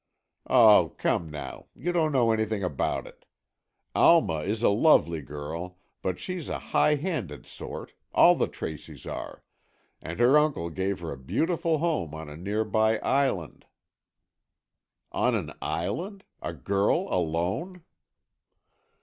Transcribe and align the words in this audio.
"Oh, 0.49 0.95
come 0.97 1.29
now, 1.29 1.67
you 1.75 1.91
don't 1.91 2.11
know 2.11 2.31
anything 2.31 2.63
about 2.63 3.05
it. 3.05 3.23
Alma 3.93 4.39
is 4.41 4.63
a 4.63 4.69
lovely 4.69 5.21
girl, 5.21 5.77
but 6.01 6.19
she's 6.19 6.49
a 6.49 6.57
high 6.73 6.95
handed 6.95 7.45
sort—all 7.45 8.33
the 8.33 8.47
Tracys 8.47 9.05
are—and 9.05 10.19
her 10.19 10.39
uncle 10.39 10.71
gave 10.71 11.01
her 11.01 11.11
a 11.11 11.17
beautiful 11.19 11.77
home 11.77 12.15
on 12.15 12.29
a 12.29 12.35
near 12.35 12.63
by 12.65 12.97
island——" 13.01 13.63
"On 15.11 15.35
an 15.35 15.53
island? 15.61 16.23
A 16.41 16.53
girl, 16.55 17.05
alone!" 17.11 17.83